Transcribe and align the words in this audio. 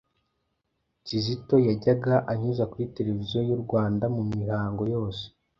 Kizito 1.05 1.55
yajyaga 1.67 2.15
anyuza 2.31 2.63
kuri 2.71 2.91
televiziyo 2.95 3.39
y'u 3.49 3.59
Rwanda 3.63 4.05
mumihanga 4.15 4.83
yose 4.95 5.23